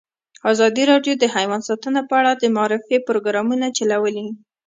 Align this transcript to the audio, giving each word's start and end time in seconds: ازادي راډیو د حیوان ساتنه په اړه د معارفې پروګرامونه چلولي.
ازادي 0.51 0.83
راډیو 0.91 1.13
د 1.17 1.23
حیوان 1.35 1.61
ساتنه 1.69 2.01
په 2.09 2.13
اړه 2.19 2.31
د 2.35 2.43
معارفې 2.55 2.97
پروګرامونه 3.07 3.67
چلولي. 3.77 4.27